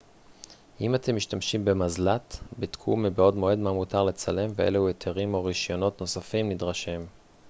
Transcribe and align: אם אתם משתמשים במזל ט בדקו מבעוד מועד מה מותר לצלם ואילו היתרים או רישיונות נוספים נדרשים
אם 0.81 0.95
אתם 0.95 1.15
משתמשים 1.15 1.65
במזל 1.65 2.17
ט 2.17 2.35
בדקו 2.59 2.97
מבעוד 2.97 3.35
מועד 3.35 3.57
מה 3.59 3.73
מותר 3.73 4.03
לצלם 4.03 4.49
ואילו 4.55 4.87
היתרים 4.87 5.33
או 5.33 5.43
רישיונות 5.43 6.01
נוספים 6.01 6.49
נדרשים 6.49 7.05